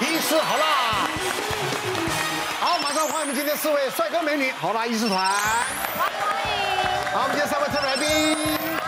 [0.00, 0.64] 医师好辣。
[2.58, 5.30] 好，马上欢迎我们今天四位帅哥美女好辣医师团。
[5.96, 7.12] 欢迎。
[7.12, 8.79] 好，我们今天三位特别来宾。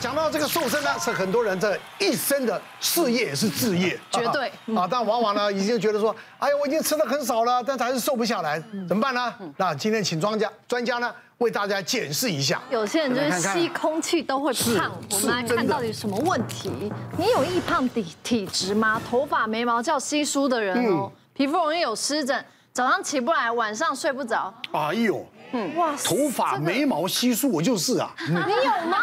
[0.00, 4.88] 讲到这个瘦身呢，是很多人这一生的事业也是置业，绝对啊。
[4.90, 9.34] 但往往呢，已经觉得说，哎呀，我已经吃的很少了，但是还是瘦不下来，怎么办呢？
[9.58, 12.60] 那今天请专家专家呢，为大家检视一下。
[12.70, 16.70] 有些人就是吸空气都会胖，我们来看到底什么问题？
[17.18, 19.00] 你有易胖体体质吗？
[19.08, 24.52] 头发眉毛较稀疏的人哦，皮肤容易有湿疹，早上起不来，晚上睡不着。
[24.72, 28.10] 哎呦，嗯，哇，头发眉毛稀疏，我就是啊。
[28.28, 28.98] 你有吗？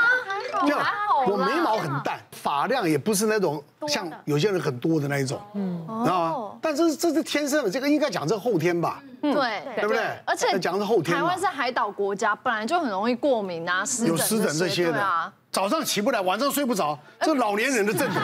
[0.62, 0.86] 这样，
[1.28, 6.58] 我眉毛很淡，发量也不是那种像有些人很多的那一种，嗯，知道吗？
[6.62, 9.02] 但是这是天生的，这个应该讲这后天吧？
[9.22, 9.32] 对，
[9.76, 10.04] 对不对？
[10.26, 11.16] 而且讲是后天。
[11.16, 15.32] 台湾是海岛国家，本来就很容易过敏啊，湿疹有湿疹这些的。
[15.52, 18.24] 早上起不来，晚上睡不着，这老年人的症状。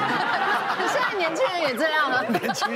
[0.80, 2.68] 你现在年轻人也这样了，年轻，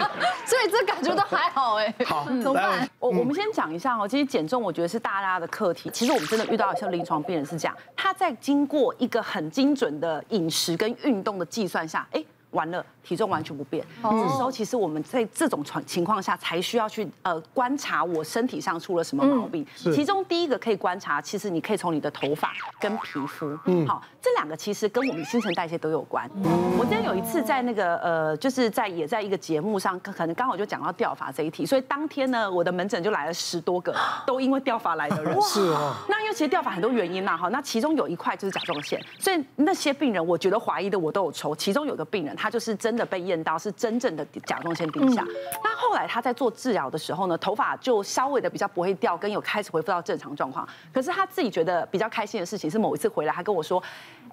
[0.45, 1.93] 所以这感觉都还好哎。
[2.05, 2.87] 好，怎么办？
[2.99, 5.89] 我我们先讲一下哦，其实减重我觉得是大家的课题。
[5.91, 12.23] 其实我们真的遇到像临床病人是这样，他在经过一个很精准的饮食跟运动的计算下，哎。
[12.53, 13.85] 完了，体重完全不变。
[14.01, 19.65] 这时候其实我们在这种情情况下才需要去呃观察我身体上出了什么毛病。
[19.75, 23.57] 其中第一个可以观察，其实你可以从你的头发跟皮肤。
[23.65, 26.29] 嗯，好，这两个其实跟我们新陈代谢都有关。
[26.77, 35.41] 我今天有一次在那个呃，就是在也在一个节目上，可能刚好就讲到掉发这一题，所以当天呢，我的门诊就来了十多个， 都因为掉发来的人。
[35.41, 35.95] 是哦。
[36.07, 42.35] 那因为其实掉发很多原因呐，哈，那其中有一块就是甲状腺，所以那些病人我觉得怀疑的我都有抽，其中有个病人。
[42.43, 45.25] 他就是真的被验到是真正的甲状腺低下，
[45.63, 50.67] 那后来他在做治疗的时候呢，头发就稍微的比较不会掉，跟有开始恢复到正常状况。
[50.93, 53.81] 可是他自己觉得比较开心的事情是某一次回来，他跟我说：“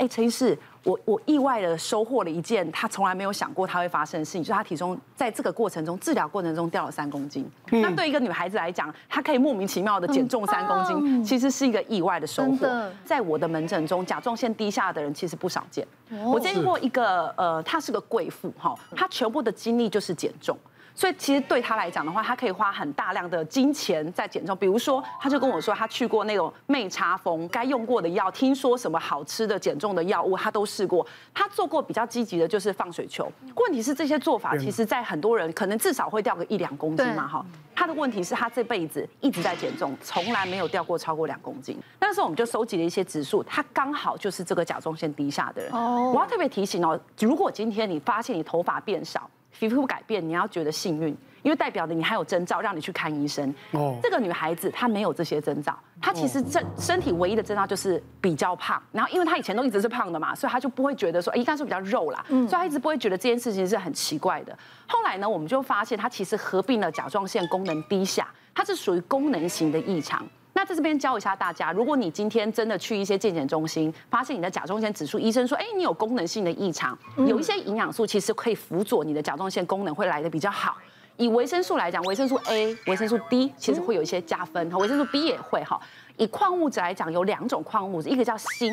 [0.01, 7.49] 哎，陈医师，我我意外的收获了一件他从来没有想过他会发生的事情，就是他体重在这个过程中治疗过程中掉了三公斤。
[7.71, 12.91] 那对一个女孩子来讲，她可以莫名其妙的减重三公斤，其实是一个意外的收获。
[13.05, 15.87] 在我的门诊中，甲状腺低下的人其实不少见。
[16.25, 18.01] 我见过一个呃，她是个。
[18.11, 20.59] 贵妇哈，她全部的精力就是减重，
[21.01, 24.55] 所以其实对他来讲的话，他可以花很大量的金钱在减重。
[24.55, 31.07] 比如说，他就跟我说，他去过那种妹差风，该用过的药，听说什么好吃的减重的药物，他都试过。
[31.33, 33.33] 他做过比较积极的，就是放水球。
[33.57, 37.43] 问题是这些做法，其实在很多人可能至少会掉个一两公斤嘛哈。
[37.75, 41.79] 他的问题是他这辈子一直在减重，从来没有掉过超过两公斤。
[41.99, 45.73] 那时候我们就收集了一些指数，他刚好就是这个甲状腺低下的人。
[45.73, 51.09] 哦，我要特别提醒哦，如果今天你发现你头发变少，皮肤改变，你要觉得幸运，
[51.43, 53.53] 因为代表的你还有征兆让你去看医生。
[53.73, 58.83] 哦，这个女孩子她没有这些征兆，她其实这身体唯一的征兆就是比较胖。
[58.93, 64.57] 然后因为她以前都一直是胖的嘛，所以她就不会觉得说，哎，应该是比较肉啦，所以她一直不会觉得这件事情是很奇怪的。
[64.87, 70.27] 后来呢，我们就发现她其实合并了甲状腺功能低下，它是属于功能型的异常。
[70.61, 80.77] 那在这边教一下大家，如果你今天真的去一些健检中心，发现你的甲状腺指数，医生说，哎，你有功能性的异常，有一些营养素其实可以辅佐你的甲状腺功能会来的比较好。
[81.17, 85.81] 以维生素来讲，维生素 A、维生素 D 其实会有一些加分，哈，维生素 B 也会哈。
[86.19, 88.69] 以矿物质来讲，有两种矿物质，一个叫锌。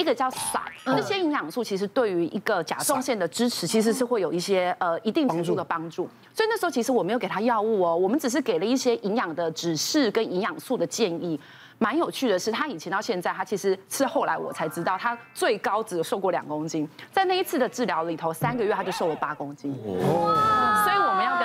[0.00, 6.08] 一个叫散，这些营养素其实对于一个甲状腺的支持，其实是会有一些呃一定程度的帮助。
[6.32, 11.38] 所以那时候其实我没有给他药物哦，我们只是给了一些营养的指示跟营养素的建议。
[11.82, 19.72] 蛮有趣的是，他以前到现在，他其实是后来我才知道，他最高只有瘦过两公斤，在那一次的治疗里头，三个月他就瘦了八公斤。
[19.86, 20.84] 哦！
[20.84, 20.98] 所以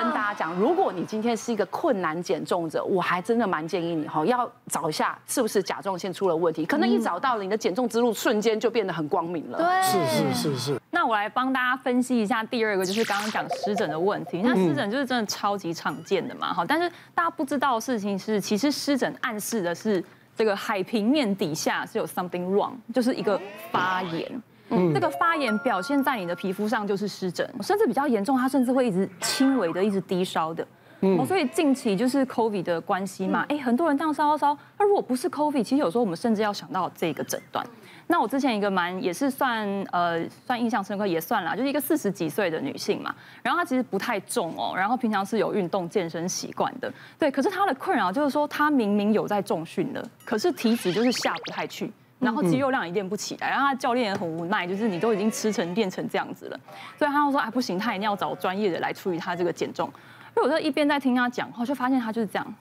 [0.06, 6.64] 跟大家讲，如果你今天是一个困难减重者，我还真的蛮建议你哈，要找一下是不是甲状腺出了问题。
[6.64, 9.58] 可能一找到了，你的减重之路瞬间就变得很光明了。
[9.58, 10.80] 对，是是是是。
[10.92, 14.42] 那我来帮大家分析一下第二个，就是刚刚讲湿疹的问题。
[14.44, 20.02] 那湿疹就是真的超级常见的嘛，哈，但是大家不知道的事情是，其实湿疹暗示的是。
[20.38, 23.40] 这个海平面底下是有 something wrong，就是一个
[23.72, 24.30] 发炎。
[24.70, 30.66] 嗯，这个发炎表现在你的皮肤上就是湿疹，甚至比较严重，它甚至会一直轻微的一直低烧的。
[31.00, 34.58] 嗯，所以近期就是 COVID 的关系嘛，哎，很多人这样烧烧烧。
[34.78, 37.64] 那如果不是 COVID，其实有时候我们甚至要想到这个诊断。
[38.08, 56.60] 那我之前一个蛮也是算呃算印象深刻也算啦，就是一个四十几岁的女性嘛，然后她其实不太重哦，然后平常是有运动健身习惯的，对，可是她的困扰就是说她明明有在重训的，可是体脂就是下不太去，然后肌肉量也练不起来，然后他教练也很无奈，就是你都已经吃成练成这样子了，
[56.98, 59.90] 所以他就说哎不行，他一定要找专业的来处理他这个减重，
[60.34, 62.54] 所以我就一边在听他讲话，就发现他就是这样。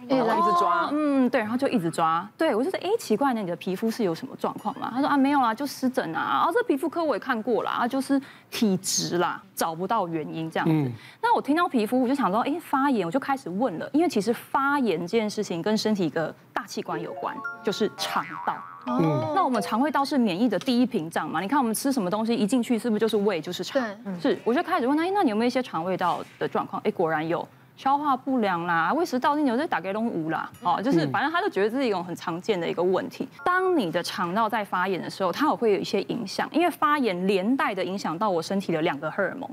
[0.00, 0.14] 一直
[0.60, 4.92] 抓，嗯，对，然后就一直抓，对我就说，哎，奇怪呢，你的皮肤是有什么状况吗？
[4.94, 10.92] 他说啊，没有啦，就湿疹啊，啊，这皮肤科我也看过啦，啊，就是体质啦，找不到原因这样子。
[11.20, 17.34] 那我听到皮肤，我就想说，哎，发炎，我就开始问了，因为其实发炎这件事情跟身体一个大器官有关，
[17.64, 18.54] 就是肠道。
[18.86, 21.40] 嗯，那我们肠胃道是免疫的第一屏障嘛？
[21.40, 23.82] 你看我们吃什么东西一进去，是不是就是胃就是肠？
[24.20, 26.80] 是，我就开始问他，哎，那你有没有一些肠胃道的状况？
[26.84, 27.46] 哎，果然有。
[27.76, 33.28] 消化不良啦，胃食道逆流，这打给拢无啦，哦，就是反正他就觉得这是一种很常见的一个问题。
[33.44, 39.48] 当你的肠道在发炎的时候，它也会有一些影响，因为发炎连带的影响到我身体的两个荷尔蒙，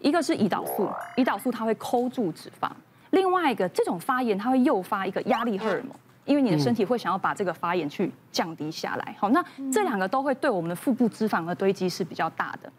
[0.00, 2.68] 一个是胰岛素，胰岛素它会抠住脂肪；
[3.10, 5.94] 另外一个这种发炎它会诱发一个压力荷尔蒙，
[6.28, 9.16] 因为你的身体会想要把这个发炎去降低下来。
[9.18, 12.70] 好，那这两个都会对我们的腹部脂肪的堆积是比较大的。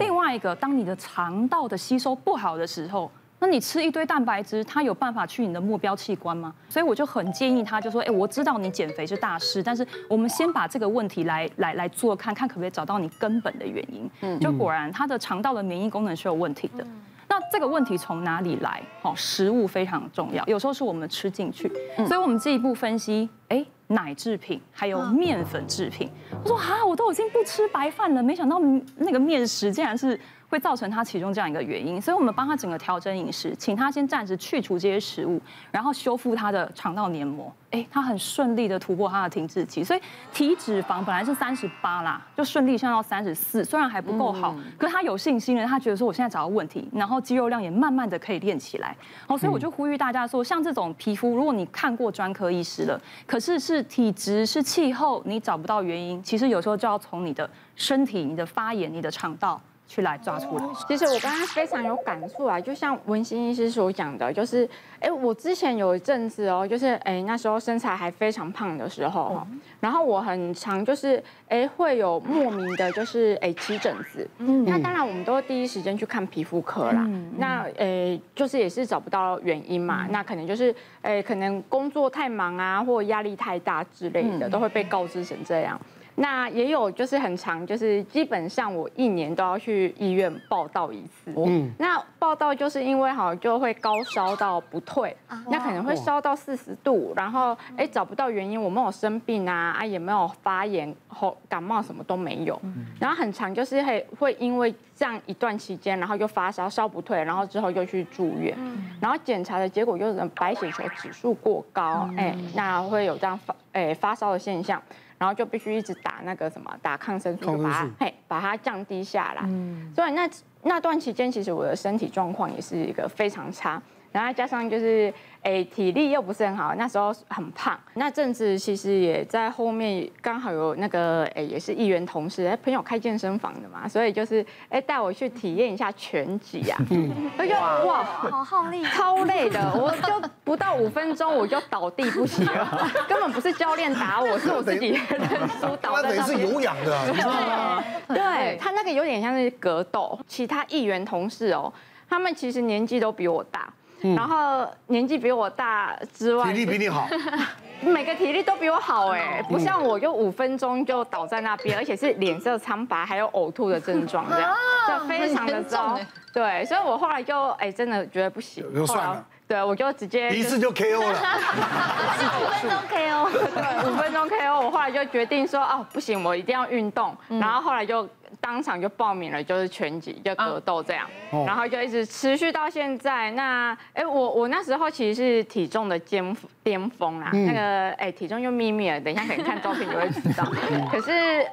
[0.00, 3.08] 另外一个，当你的肠道的吸收不好的时候。
[3.40, 6.54] 那你吃一堆蛋白质，它有办法去你的目标器官吗？
[6.66, 14.10] 所以我就很建议他，就说，哎，我知道你减肥是大事，但是我们先把这个问题来来来做看看，可不可以找到你根本的原因？
[14.22, 16.86] 嗯，就果然他的肠道的免疫功能是有问题的。
[17.28, 18.82] 那这个问题从哪里来？
[19.02, 21.70] 哦，食物非常重要，有时候是我们吃进去，
[22.06, 26.10] 所以我们进一步分析，哎，奶制品还有面粉制品。
[26.42, 28.60] 我说哈，我都已经不吃白饭了，没想到
[28.96, 30.18] 那个面食竟然是。
[30.54, 35.40] 会造成他其中这样一个原因，所以我们帮他整个调整饮食，请他先暂时去除这些食物，
[35.72, 37.52] 然后修复他的肠道黏膜。
[37.72, 40.00] 哎，他很顺利的突破他的停滞期，所以
[40.32, 48.96] 体脂肪本来是三十八啦，就顺利降到三十四，虽然还不够好，可是他有信心了，他觉得说我现在找到问题，然后肌肉量也慢慢的可以练起来。
[49.26, 59.60] 好，所以我就呼吁大家说，像这种皮肤，如果你看过专科医师了，可是是体质是气候，你找不到原因，其实有时候就要从你的身体、你的发炎、你的肠道。
[59.86, 60.64] 去来抓出来。
[60.88, 64.68] 其实我刚刚非常有感触啊，就像文心医师所讲的，就是，
[65.00, 69.46] 哎，我之前有一阵子哦，就是，哎，那时候身材还非常胖的时候，
[69.80, 74.28] 然后我很常就是，哎，会有莫名的，就是，哎，起疹子。
[74.38, 74.64] 嗯。
[74.64, 77.04] 那当然，我们都第一时间去看皮肤科啦。
[77.06, 77.32] 嗯。
[77.36, 80.06] 那，哎，就是也是找不到原因嘛。
[80.10, 85.78] 那可能就是，哎，可能工作太忙啊，或压力太大之类的，都会被告知成这样。
[86.16, 91.32] 那也有，就是很长，就是基本上我一年都要去医院报道一次。
[91.36, 95.16] 嗯，那报道就是因为好就会高烧到不退，
[95.50, 102.60] 那可能会烧到四十度，然后哎找不到原因，我没有生病啊啊也没有发炎、喉感冒什么都没有。
[103.00, 108.56] 然后很长就是会会因为这样一段期间，然后又发烧烧不退，然后之后又去住院，
[109.00, 114.80] 然后检查的结果就是白血球指数过高，哎，那会有这样发哎发烧的现象。
[115.18, 119.42] 然后就必须一直打那个什么，打抗生素，把它嘿把它降低下来。
[119.44, 120.28] 嗯，所以那
[120.62, 123.80] 那段期间，其实我的身体状况也是一个非常差。
[124.14, 125.12] 然后加上就是，
[125.42, 127.76] 哎，体力又不是很好，那时候很胖。
[127.94, 136.78] 那阵子其实也在后面刚好有那个，哎，也是议员同事，哎，朋友开健身房的嘛，所以就是，哎，带我去体验一下拳击啊。
[136.90, 137.10] 嗯。
[137.36, 146.16] 我就哇，好耗力，超累的，我就不到五分钟我就倒地不起了， 根本不是教练打我，是我自己认输倒在那边。
[146.18, 147.84] 那是有氧的，你知道吗？
[148.06, 151.72] 对，他那个有点像是格斗，其他议员同事哦，
[152.08, 153.68] 他们其实年纪都比我大。
[154.14, 157.08] 然后年纪比我大之外，体力比你好，
[157.80, 164.54] 每个体力都比我好哎，不像我就五分钟就倒在那边， 而且是脸色苍白，还有呕吐的症状这样，
[164.86, 165.98] 就非常的糟。
[166.34, 169.24] 对，所以我后来就哎真的觉得不行，就算了。
[169.46, 171.18] 对，我就直接一次就 KO 了，
[172.40, 174.60] 五分钟 KO，对，五分钟 KO。
[174.66, 178.06] 我后来就决定说哦不行，我一定要运动，然后后来就。
[178.44, 183.30] 当场就报名了，就是拳击，就格斗这样，哦、然后就一直持续到现在。
[183.30, 190.44] 那哎，我我那时候其实是体重的巅巅峰啦，嗯、那个哎体重又秘密了，等一下可以看照片就会知道。
[190.92, 191.10] 可是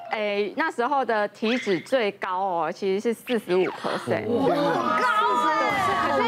[0.10, 5.07] 哎那时候的体脂最高哦，其实是四十五 percent，哇，高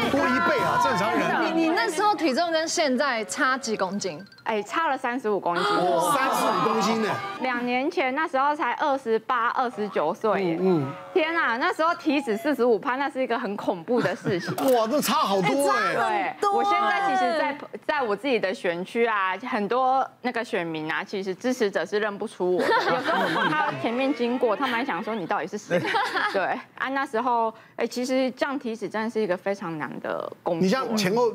[0.00, 1.44] 是多一倍啊，正常人。
[1.44, 4.18] 你你那时候体重跟现在差几公斤？
[4.44, 7.10] 哎，差了三十五公斤，三十五公斤呢。
[7.42, 14.54] 两年前那时候才二十八、二十九岁，嗯，天啊，那时候体脂四十五趴，那是一个很恐怖的事情。
[14.74, 16.34] 哇，这差好多哎。
[16.40, 22.68] 对，我现在其实，在在我自己的选区啊，很多那个选民啊，其实支持者是认不出我的。
[22.68, 25.78] 有时候他前面经过，他们还想说你到底是谁？
[26.32, 26.42] 对
[26.78, 30.62] 啊，那时候哎，其实降体脂真的是一个非常难的工作。
[30.62, 31.30] 你像前后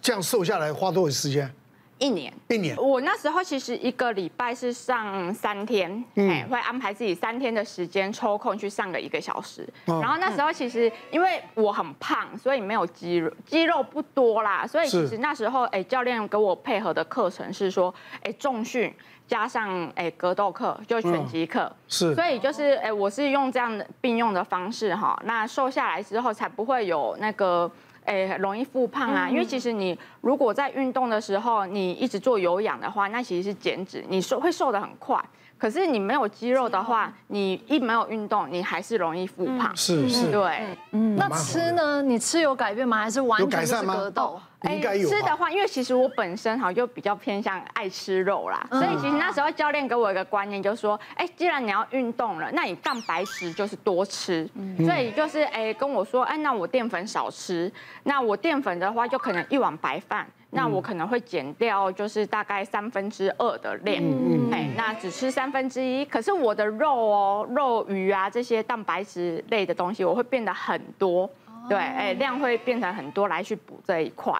[0.00, 1.50] 这样瘦下来花多少时间？
[1.98, 2.76] 一年，一年。
[2.76, 9.68] 我那时候其实一个礼拜是上三天，哎、嗯，会安排自己三天的时间抽空去上个一个小时。
[9.86, 17.92] 哦、然后那时候其实因为我很胖，所以没有肌肉，肌肉不多啦，所以其实那时候哎，教练给我配合的课程是说，
[18.22, 18.94] 哎，重训
[19.26, 21.74] 加上哎格斗课，就拳击课、嗯。
[21.88, 22.14] 是。
[22.14, 27.68] 所以就是哎，我是用这样的并用的方式哈，那瘦下来之后才不会有那个。
[28.08, 35.22] 哎，容易复胖啊，因为其实你如果在运动的时候，你一直做有氧的话，那其实是减脂，你瘦会瘦得很快。
[35.58, 39.76] 可是你没有肌肉的话，你一没有运动，你还是容易复胖。
[39.76, 40.64] 是是，对。
[40.92, 42.00] 嗯，那吃呢？
[42.00, 42.98] 你吃有改变吗？
[42.98, 44.40] 还是完全是格斗？
[44.64, 45.08] 应该有。
[45.08, 54.48] 吃的话，因为其实我本身哈就比较偏向爱吃肉啦，所以其实那时候教练给我一个观念，就是说，哎，既然你要运动了，那你蛋白质就是多吃。
[54.84, 57.70] 所以就是哎跟我说，哎，那我淀粉少吃。
[58.04, 60.26] 那我淀粉的话，就可能一碗白饭。
[60.50, 64.02] 那我可能会减掉，就是大概三分之二的量，
[64.50, 66.04] 哎，那只吃三分之一。
[66.06, 71.28] 可是我的肉哦，肉鱼啊这些蛋白质类的东西，我会变得很多，
[71.68, 74.34] 对，哎，量会变成很多来去补这一块。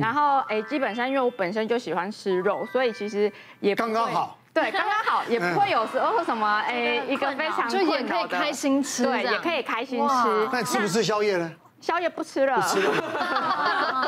[0.00, 3.30] 然后哎，基本上因为我本身就喜欢吃肉，所以其实
[3.60, 10.48] 也刚刚好，对，刚刚好，也不会有时候什么哎一个非常就也可以开心吃，对，也可以开心吃。
[10.50, 11.52] 那吃不吃宵夜呢？
[11.82, 12.92] 宵夜不吃了，不吃了。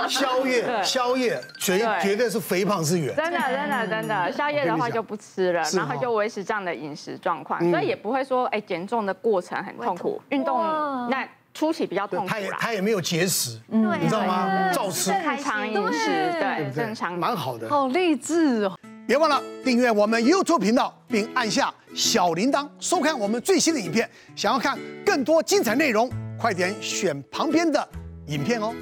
[0.11, 3.15] 宵夜，宵夜绝绝对是肥胖之源。
[3.17, 10.59] 真的， 真的，真的，宵夜的话就不吃了，然后就维持这样的饮食状况，所以也不会说哎减重的过程很痛苦，运动
[11.11, 12.29] 那初期比较痛苦。
[12.29, 14.71] 他也他也没有节食，你知道吗？
[14.73, 17.69] 照吃，正常饮食，对，正常，蛮好的。
[17.69, 18.79] 好励志哦！
[19.07, 24.09] 别忘了订阅我们 YouTube 频道，并按下小铃铛，收看我们最新的影片。
[24.35, 26.11] 想要看更多精彩内容。
[26.39, 27.89] 快点选旁边的
[28.27, 28.75] 影片哦。